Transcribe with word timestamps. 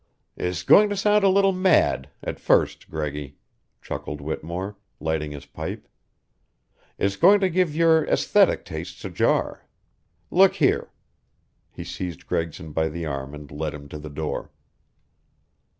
"It's 0.35 0.63
going 0.63 0.89
to 0.89 0.97
sound 0.97 1.23
a 1.23 1.29
little 1.29 1.51
mad 1.51 2.09
at 2.23 2.39
first, 2.39 2.89
Greggy," 2.89 3.37
chuckled 3.83 4.19
Whittemore, 4.19 4.75
lighting 4.99 5.29
his 5.29 5.45
pipe. 5.45 5.87
"It's 6.97 7.15
going 7.15 7.39
to 7.41 7.51
give 7.51 7.75
your 7.75 8.07
esthetic 8.07 8.65
tastes 8.65 9.05
a 9.05 9.11
jar. 9.11 9.63
Look 10.31 10.55
here!" 10.55 10.89
He 11.69 11.83
seized 11.83 12.25
Gregson 12.25 12.71
by 12.71 12.89
the 12.89 13.05
arm 13.05 13.35
and 13.35 13.51
led 13.51 13.75
him 13.75 13.87
to 13.89 13.99
the 13.99 14.09
door. 14.09 14.51